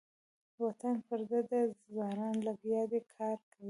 وطن 0.63 0.93
پردی 1.05 1.41
ده 1.49 1.59
ځوانان 1.91 2.35
لګیا 2.47 2.81
دې 2.91 2.99
کار 3.13 3.35
کوینه. 3.41 3.59